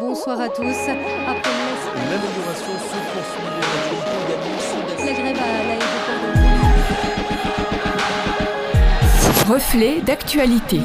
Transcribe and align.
Bonsoir 0.00 0.40
à 0.40 0.48
tous. 0.48 0.62
Après 0.62 1.50
L'amélioration 1.96 2.72
se 2.78 2.98
poursuit. 3.12 3.44
la 5.04 5.12
grève 5.12 5.36
à 5.36 5.64
l'aéroport 5.66 6.22
de 9.46 9.52
Reflet 9.52 10.00
d'actualité. 10.02 10.78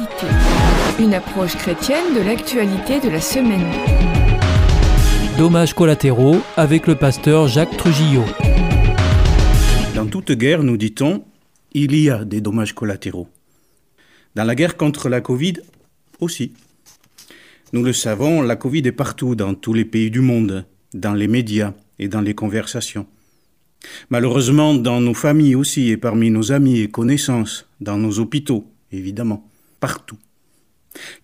Une 0.98 1.14
approche 1.14 1.56
chrétienne 1.56 2.14
de 2.16 2.22
l'actualité 2.22 2.98
de 2.98 3.08
la 3.08 3.20
semaine. 3.20 3.70
Dommages 5.38 5.74
collatéraux 5.74 6.38
avec 6.56 6.88
le 6.88 6.96
pasteur 6.96 7.46
Jacques 7.46 7.76
Trujillo. 7.76 8.24
Dans 9.94 10.06
toute 10.06 10.32
guerre, 10.32 10.64
nous 10.64 10.76
dit-on, 10.76 11.22
il 11.72 11.94
y 11.96 12.10
a 12.10 12.24
des 12.24 12.40
dommages 12.40 12.72
collatéraux. 12.72 13.28
Dans 14.34 14.44
la 14.44 14.56
guerre 14.56 14.76
contre 14.76 15.08
la 15.08 15.20
Covid 15.20 15.54
aussi. 16.20 16.52
Nous 17.74 17.82
le 17.82 17.92
savons, 17.92 18.40
la 18.40 18.54
Covid 18.54 18.82
est 18.86 18.92
partout 18.92 19.34
dans 19.34 19.52
tous 19.52 19.74
les 19.74 19.84
pays 19.84 20.08
du 20.08 20.20
monde, 20.20 20.64
dans 20.92 21.12
les 21.12 21.26
médias 21.26 21.74
et 21.98 22.06
dans 22.06 22.20
les 22.20 22.32
conversations. 22.32 23.08
Malheureusement, 24.10 24.74
dans 24.74 25.00
nos 25.00 25.12
familles 25.12 25.56
aussi 25.56 25.90
et 25.90 25.96
parmi 25.96 26.30
nos 26.30 26.52
amis 26.52 26.78
et 26.78 26.88
connaissances, 26.88 27.68
dans 27.80 27.98
nos 27.98 28.20
hôpitaux, 28.20 28.70
évidemment, 28.92 29.50
partout. 29.80 30.18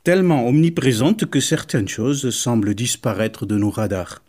Tellement 0.02 0.48
omniprésente 0.48 1.26
que 1.26 1.38
certaines 1.38 1.86
choses 1.86 2.30
semblent 2.30 2.74
disparaître 2.74 3.46
de 3.46 3.56
nos 3.56 3.70
radars. 3.70 4.20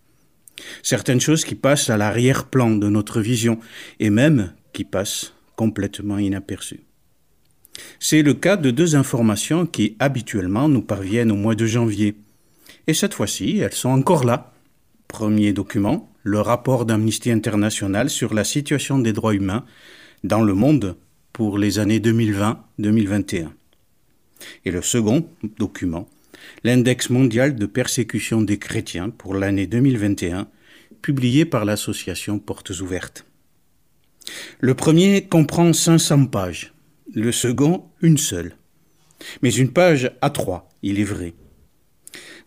Certaines 0.84 1.21
choses 1.21 1.43
qui 1.43 1.55
passent 1.55 1.90
à 1.90 1.98
l'arrière-plan 1.98 2.70
de 2.70 2.88
notre 2.88 3.20
vision 3.20 3.57
et 3.99 4.12
même 4.12 4.53
qui 4.73 4.84
passent 4.84 5.34
complètement 5.55 6.20
inaperçues. 6.20 6.81
C'est 7.99 8.21
le 8.21 8.34
cas 8.34 8.58
de 8.58 8.71
deux 8.71 8.95
informations 8.95 9.66
qui 9.66 9.95
habituellement 9.99 10.67
nous 10.67 10.81
parviennent 10.81 11.31
au 11.31 11.35
mois 11.35 11.55
de 11.55 11.66
janvier. 11.66 12.16
Et 12.88 12.94
cette 12.94 13.13
fois-ci, 13.13 13.59
elles 13.59 13.73
sont 13.73 13.90
encore 13.90 14.23
là. 14.23 14.54
Premier 15.07 15.54
document, 15.54 16.10
le 16.23 16.40
rapport 16.40 16.85
d'Amnesty 16.85 17.32
International 17.32 18.10
sur 18.10 18.34
la 18.34 18.43
situation 18.43 18.99
des 18.99 19.13
droits 19.13 19.35
humains 19.35 19.65
dans 20.23 20.41
le 20.41 20.54
monde 20.54 20.96
pour 21.34 21.57
les 21.57 21.79
années 21.79 21.99
2020-2021. 21.99 23.49
Et 24.66 24.71
le 24.71 24.82
second 24.82 25.27
document, 25.57 26.07
l'index 26.63 27.10
mondial 27.10 27.55
de 27.55 27.66
persécution 27.66 28.41
des 28.41 28.57
chrétiens 28.57 29.10
pour 29.10 29.35
l'année 29.35 29.68
2021, 29.68 30.48
publié 31.01 31.45
par 31.45 31.66
l'association 31.66 32.40
Portes 32.40 32.79
Ouvertes. 32.82 33.26
Le 34.60 34.76
premier 34.76 35.23
comprend 35.23 35.73
500 35.73 36.27
pages, 36.27 36.73
le 37.13 37.31
second 37.31 37.85
une 38.01 38.17
seule. 38.17 38.55
Mais 39.41 39.54
une 39.54 39.71
page 39.71 40.12
à 40.21 40.29
trois, 40.29 40.70
il 40.81 40.99
est 40.99 41.05
vrai. 41.05 41.34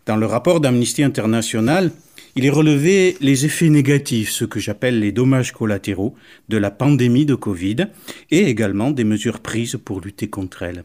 Dans 0.05 0.17
le 0.17 0.25
rapport 0.25 0.59
d'Amnesty 0.59 1.03
International, 1.03 1.91
il 2.35 2.45
est 2.45 2.51
relevé 2.51 3.15
les 3.21 3.45
effets 3.45 3.69
négatifs, 3.69 4.29
ce 4.29 4.45
que 4.45 4.59
j'appelle 4.59 4.99
les 4.99 5.11
dommages 5.11 5.51
collatéraux, 5.51 6.15
de 6.49 6.57
la 6.57 6.69
pandémie 6.69 7.25
de 7.25 7.35
Covid 7.35 7.87
et 8.29 8.49
également 8.49 8.91
des 8.91 9.05
mesures 9.05 9.39
prises 9.39 9.77
pour 9.83 10.01
lutter 10.01 10.29
contre 10.29 10.63
elle. 10.63 10.83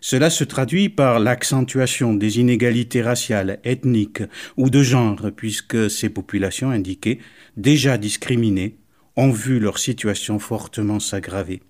Cela 0.00 0.30
se 0.30 0.44
traduit 0.44 0.88
par 0.88 1.18
l'accentuation 1.18 2.14
des 2.14 2.40
inégalités 2.40 3.02
raciales, 3.02 3.58
ethniques 3.64 4.22
ou 4.56 4.70
de 4.70 4.82
genre, 4.82 5.30
puisque 5.34 5.90
ces 5.90 6.08
populations 6.08 6.70
indiquées, 6.70 7.20
déjà 7.56 7.98
discriminées, 7.98 8.76
ont 9.16 9.30
vu 9.30 9.58
leur 9.58 9.78
situation 9.78 10.38
fortement 10.38 11.00
s'aggraver. 11.00 11.60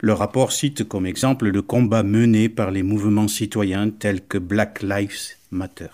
Le 0.00 0.12
rapport 0.12 0.52
cite 0.52 0.84
comme 0.84 1.06
exemple 1.06 1.48
le 1.48 1.62
combat 1.62 2.02
mené 2.02 2.48
par 2.48 2.70
les 2.70 2.82
mouvements 2.82 3.28
citoyens 3.28 3.90
tels 3.90 4.24
que 4.24 4.38
Black 4.38 4.82
Lives 4.82 5.36
Matter. 5.50 5.88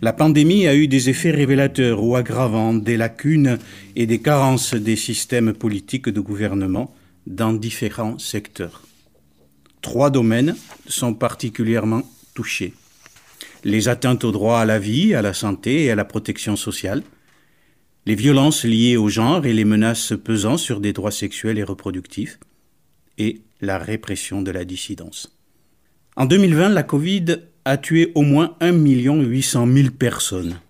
La 0.00 0.12
pandémie 0.12 0.66
a 0.66 0.74
eu 0.74 0.86
des 0.86 1.10
effets 1.10 1.30
révélateurs 1.30 2.02
ou 2.02 2.16
aggravants 2.16 2.74
des 2.74 2.96
lacunes 2.96 3.58
et 3.96 4.06
des 4.06 4.20
carences 4.20 4.74
des 4.74 4.96
systèmes 4.96 5.52
politiques 5.52 6.08
de 6.08 6.20
gouvernement 6.20 6.94
dans 7.26 7.52
différents 7.52 8.18
secteurs. 8.18 8.82
Trois 9.82 10.10
domaines 10.10 10.56
sont 10.86 11.14
particulièrement 11.14 12.02
touchés. 12.34 12.74
Les 13.64 13.88
atteintes 13.88 14.24
au 14.24 14.32
droit 14.32 14.58
à 14.58 14.64
la 14.64 14.78
vie, 14.78 15.14
à 15.14 15.22
la 15.22 15.32
santé 15.32 15.84
et 15.84 15.90
à 15.90 15.94
la 15.94 16.04
protection 16.04 16.56
sociale, 16.56 17.02
les 18.06 18.14
violences 18.14 18.64
liées 18.64 18.96
au 18.96 19.08
genre 19.08 19.46
et 19.46 19.52
les 19.52 19.64
menaces 19.64 20.12
pesant 20.22 20.56
sur 20.56 20.80
des 20.80 20.92
droits 20.92 21.10
sexuels 21.10 21.58
et 21.58 21.64
reproductifs, 21.64 22.38
et 23.18 23.42
la 23.60 23.78
répression 23.78 24.42
de 24.42 24.50
la 24.50 24.64
dissidence. 24.64 25.38
En 26.16 26.26
2020, 26.26 26.68
la 26.70 26.82
Covid 26.82 27.24
a 27.64 27.76
tué 27.76 28.12
au 28.14 28.22
moins 28.22 28.56
1 28.60 28.72
800 28.72 29.66
000 29.72 29.90
personnes. 29.90 30.60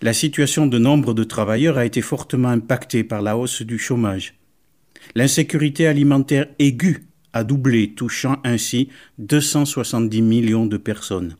La 0.00 0.12
situation 0.12 0.66
de 0.66 0.78
nombre 0.78 1.14
de 1.14 1.24
travailleurs 1.24 1.78
a 1.78 1.84
été 1.84 2.00
fortement 2.00 2.48
impactée 2.48 3.04
par 3.04 3.22
la 3.22 3.36
hausse 3.36 3.62
du 3.62 3.78
chômage. 3.78 4.34
L'insécurité 5.14 5.86
alimentaire 5.86 6.46
aiguë 6.58 7.06
a 7.32 7.44
doublé, 7.44 7.92
touchant 7.94 8.38
ainsi 8.44 8.88
270 9.18 10.22
millions 10.22 10.66
de 10.66 10.76
personnes. 10.76 11.36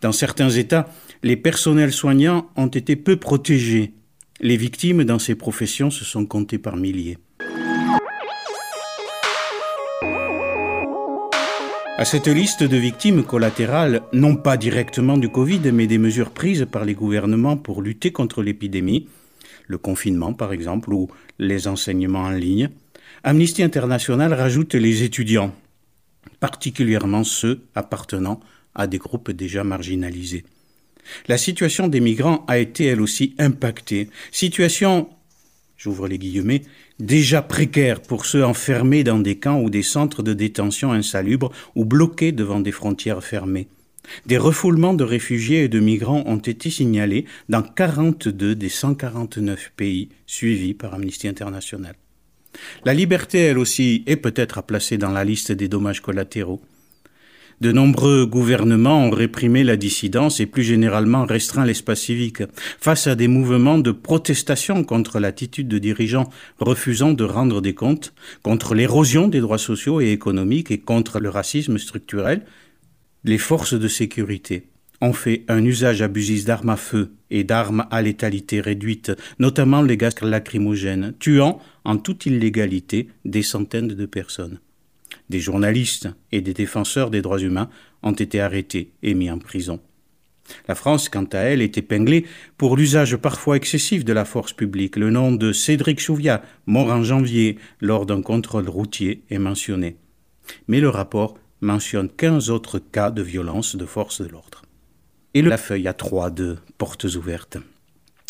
Dans 0.00 0.12
certains 0.12 0.50
États, 0.50 0.88
les 1.22 1.36
personnels 1.36 1.92
soignants 1.92 2.50
ont 2.56 2.68
été 2.68 2.96
peu 2.96 3.16
protégés. 3.16 3.92
Les 4.40 4.56
victimes 4.56 5.04
dans 5.04 5.18
ces 5.18 5.34
professions 5.34 5.90
se 5.90 6.04
sont 6.04 6.26
comptées 6.26 6.58
par 6.58 6.76
milliers. 6.76 7.18
À 11.96 12.04
cette 12.04 12.28
liste 12.28 12.62
de 12.62 12.76
victimes 12.76 13.24
collatérales, 13.24 14.02
non 14.12 14.36
pas 14.36 14.56
directement 14.56 15.16
du 15.16 15.28
Covid, 15.28 15.72
mais 15.72 15.88
des 15.88 15.98
mesures 15.98 16.30
prises 16.30 16.64
par 16.70 16.84
les 16.84 16.94
gouvernements 16.94 17.56
pour 17.56 17.82
lutter 17.82 18.12
contre 18.12 18.40
l'épidémie, 18.40 19.08
le 19.66 19.78
confinement 19.78 20.32
par 20.32 20.52
exemple, 20.52 20.92
ou 20.92 21.08
les 21.40 21.66
enseignements 21.66 22.20
en 22.20 22.30
ligne, 22.30 22.70
Amnesty 23.24 23.64
International 23.64 24.32
rajoute 24.32 24.76
les 24.76 25.02
étudiants, 25.02 25.52
particulièrement 26.38 27.24
ceux 27.24 27.62
appartenant 27.74 28.38
à 28.76 28.86
des 28.86 28.98
groupes 28.98 29.32
déjà 29.32 29.64
marginalisés. 29.64 30.44
La 31.28 31.38
situation 31.38 31.88
des 31.88 32.00
migrants 32.00 32.44
a 32.48 32.58
été 32.58 32.84
elle 32.86 33.00
aussi 33.00 33.34
impactée, 33.38 34.08
situation 34.30 35.08
j'ouvre 35.78 36.08
les 36.08 36.18
guillemets, 36.18 36.62
déjà 36.98 37.40
précaire 37.40 38.02
pour 38.02 38.26
ceux 38.26 38.44
enfermés 38.44 39.04
dans 39.04 39.20
des 39.20 39.38
camps 39.38 39.60
ou 39.60 39.70
des 39.70 39.82
centres 39.82 40.22
de 40.22 40.34
détention 40.34 40.92
insalubres 40.92 41.52
ou 41.74 41.84
bloqués 41.84 42.32
devant 42.32 42.60
des 42.60 42.72
frontières 42.72 43.24
fermées. 43.24 43.68
Des 44.26 44.38
refoulements 44.38 44.94
de 44.94 45.04
réfugiés 45.04 45.64
et 45.64 45.68
de 45.68 45.80
migrants 45.80 46.24
ont 46.26 46.38
été 46.38 46.70
signalés 46.70 47.26
dans 47.48 47.62
42 47.62 48.54
des 48.54 48.68
149 48.68 49.72
pays 49.76 50.08
suivis 50.26 50.74
par 50.74 50.94
Amnesty 50.94 51.28
International. 51.28 51.94
La 52.84 52.94
liberté, 52.94 53.38
elle 53.38 53.58
aussi, 53.58 54.02
est 54.06 54.16
peut-être 54.16 54.58
à 54.58 54.62
placer 54.62 54.96
dans 54.98 55.12
la 55.12 55.24
liste 55.24 55.52
des 55.52 55.68
dommages 55.68 56.00
collatéraux. 56.00 56.62
De 57.60 57.72
nombreux 57.72 58.24
gouvernements 58.24 59.06
ont 59.06 59.10
réprimé 59.10 59.64
la 59.64 59.76
dissidence 59.76 60.38
et 60.38 60.46
plus 60.46 60.62
généralement 60.62 61.24
restreint 61.24 61.64
l'espace 61.64 62.02
civique. 62.02 62.44
Face 62.78 63.08
à 63.08 63.16
des 63.16 63.26
mouvements 63.26 63.78
de 63.78 63.90
protestation 63.90 64.84
contre 64.84 65.18
l'attitude 65.18 65.66
de 65.66 65.78
dirigeants 65.78 66.30
refusant 66.60 67.12
de 67.12 67.24
rendre 67.24 67.60
des 67.60 67.74
comptes, 67.74 68.14
contre 68.44 68.76
l'érosion 68.76 69.26
des 69.26 69.40
droits 69.40 69.58
sociaux 69.58 70.00
et 70.00 70.12
économiques 70.12 70.70
et 70.70 70.78
contre 70.78 71.18
le 71.18 71.30
racisme 71.30 71.78
structurel, 71.78 72.42
les 73.24 73.38
forces 73.38 73.74
de 73.74 73.88
sécurité 73.88 74.68
ont 75.00 75.12
fait 75.12 75.44
un 75.48 75.64
usage 75.64 76.00
abusif 76.00 76.44
d'armes 76.44 76.70
à 76.70 76.76
feu 76.76 77.10
et 77.30 77.42
d'armes 77.42 77.86
à 77.90 78.02
létalité 78.02 78.60
réduite, 78.60 79.12
notamment 79.40 79.82
les 79.82 79.96
gaz 79.96 80.14
lacrymogènes, 80.22 81.14
tuant 81.18 81.60
en 81.84 81.96
toute 81.96 82.26
illégalité 82.26 83.08
des 83.24 83.42
centaines 83.42 83.88
de 83.88 84.06
personnes. 84.06 84.60
Des 85.28 85.40
journalistes 85.40 86.08
et 86.32 86.40
des 86.40 86.54
défenseurs 86.54 87.10
des 87.10 87.22
droits 87.22 87.40
humains 87.40 87.70
ont 88.02 88.12
été 88.12 88.40
arrêtés 88.40 88.92
et 89.02 89.14
mis 89.14 89.30
en 89.30 89.38
prison. 89.38 89.80
La 90.66 90.74
France, 90.74 91.08
quant 91.08 91.28
à 91.32 91.38
elle, 91.38 91.60
est 91.60 91.76
épinglée 91.78 92.24
pour 92.56 92.76
l'usage 92.76 93.16
parfois 93.16 93.56
excessif 93.56 94.04
de 94.04 94.12
la 94.12 94.24
force 94.24 94.52
publique. 94.52 94.96
Le 94.96 95.10
nom 95.10 95.32
de 95.32 95.52
Cédric 95.52 96.00
Chouviat, 96.00 96.42
mort 96.66 96.90
en 96.90 97.02
janvier 97.02 97.58
lors 97.80 98.06
d'un 98.06 98.22
contrôle 98.22 98.68
routier, 98.68 99.22
est 99.30 99.38
mentionné. 99.38 99.96
Mais 100.66 100.80
le 100.80 100.88
rapport 100.88 101.38
mentionne 101.60 102.08
15 102.08 102.50
autres 102.50 102.78
cas 102.78 103.10
de 103.10 103.22
violence 103.22 103.76
de 103.76 103.84
force 103.84 104.22
de 104.22 104.28
l'ordre. 104.28 104.62
Et 105.34 105.42
la 105.42 105.58
feuille 105.58 105.88
à 105.88 105.92
3 105.92 106.30
de 106.30 106.56
portes 106.78 107.04
ouvertes. 107.04 107.58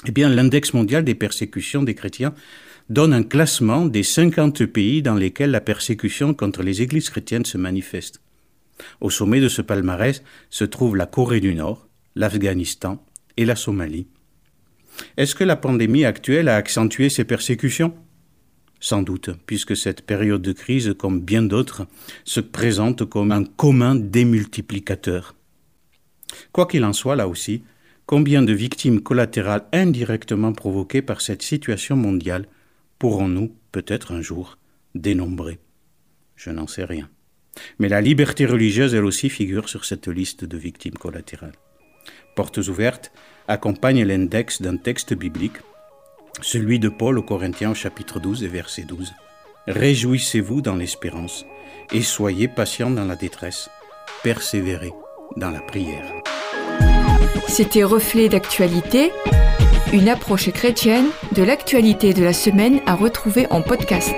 Eh 0.07 0.11
bien, 0.11 0.29
l'index 0.29 0.75
mondial 0.75 1.05
des 1.05 1.15
persécutions 1.15 1.83
des 1.83 1.95
chrétiens 1.95 2.35
donne 2.89 3.13
un 3.13 3.23
classement 3.23 3.85
des 3.85 4.03
50 4.03 4.65
pays 4.67 5.03
dans 5.03 5.15
lesquels 5.15 5.51
la 5.51 5.61
persécution 5.61 6.35
contre 6.35 6.63
les 6.63 6.83
églises 6.83 7.11
chrétiennes 7.11 7.45
se 7.45 7.59
manifeste. 7.59 8.21
Au 9.01 9.11
sommet 9.11 9.41
de 9.41 9.49
ce 9.49 9.63
palmarès 9.63 10.23
se 10.51 10.65
trouvent 10.65 10.97
la 10.97 11.07
Corée 11.07 11.41
du 11.41 11.55
Nord, 11.55 11.87
l'Afghanistan 12.15 13.05
et 13.37 13.45
la 13.45 13.57
Somalie. 13.57 14.07
Est-ce 15.17 15.35
que 15.35 15.45
la 15.45 15.57
pandémie 15.57 16.05
actuelle 16.05 16.49
a 16.49 16.57
accentué 16.57 17.09
ces 17.09 17.25
persécutions? 17.25 17.95
Sans 18.81 19.03
doute, 19.03 19.31
puisque 19.47 19.77
cette 19.77 20.03
période 20.03 20.43
de 20.43 20.53
crise, 20.53 20.95
comme 20.97 21.21
bien 21.21 21.43
d'autres, 21.43 21.87
se 22.25 22.41
présente 22.41 23.05
comme 23.05 23.33
un 23.33 23.45
commun 23.45 23.97
démultiplicateur. 23.97 25.35
Quoi 26.53 26.67
qu'il 26.67 26.85
en 26.85 26.93
soit, 26.93 27.17
là 27.17 27.27
aussi, 27.27 27.65
combien 28.07 28.43
de 28.43 28.53
victimes 28.53 29.01
collatérales 29.01 29.67
indirectement 29.73 30.53
provoquées 30.53 31.03
par 31.03 31.21
cette 31.21 31.43
situation 31.43 31.97
mondiale 31.97 32.47
pourrons-nous, 32.99 33.55
peut-être 33.73 34.13
un 34.13 34.21
jour, 34.21 34.59
dénombrer? 34.95 35.59
Je 36.37 36.51
n'en 36.51 36.67
sais 36.67 36.85
rien. 36.85 37.09
Mais 37.79 37.89
la 37.89 38.01
liberté 38.01 38.47
religieuse, 38.47 38.95
elle 38.95 39.05
aussi, 39.05 39.31
figure 39.31 39.69
sur 39.69 39.85
cette 39.85 40.09
liste 40.09 40.45
de 40.45 40.57
victimes 40.57 40.95
collatérales. 40.95 41.57
Portes 42.37 42.59
ouvertes 42.59 43.13
accompagne 43.49 44.05
l'index 44.05 44.63
d'un 44.63 44.77
texte 44.77 45.15
biblique, 45.15 45.57
celui 46.41 46.79
de 46.79 46.89
Paul 46.89 47.19
aux 47.19 47.23
Corinthiens 47.23 47.71
au 47.73 47.75
chapitre 47.75 48.21
12 48.21 48.45
et 48.45 48.49
verset 48.49 48.83
12. 48.83 49.13
Réjouissez-vous 49.67 50.63
dans 50.63 50.77
l'espérance 50.77 51.45
et 51.93 52.03
soyez 52.03 52.47
patients 52.49 52.91
dans 52.91 53.05
la 53.05 53.17
détresse, 53.17 53.69
persévérez 54.23 54.93
dans 55.37 55.51
la 55.51 55.61
prière. 55.61 56.13
C'était 57.49 57.83
Reflet 57.83 58.29
d'actualité, 58.29 59.11
une 59.93 60.09
approche 60.09 60.51
chrétienne 60.51 61.07
de 61.33 61.43
l'actualité 61.43 62.13
de 62.13 62.23
la 62.23 62.33
semaine 62.33 62.81
à 62.87 62.95
retrouver 62.95 63.47
en 63.51 63.63
podcast. 63.63 64.15